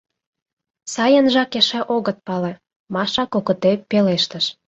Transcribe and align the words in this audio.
—Сайынжак 0.93 1.51
эше 1.59 1.79
огыт 1.95 2.17
пале,— 2.27 2.53
Маша 2.93 3.23
кокыте 3.33 3.71
пелештыш. 3.89 4.45